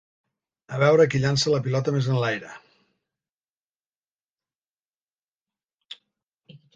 A 0.75 0.77
veure 0.83 1.03
qui 1.13 1.19
llança 1.25 1.51
la 1.55 1.59
pilota 1.67 1.91
més 1.97 2.07
enlaire! 2.13 2.55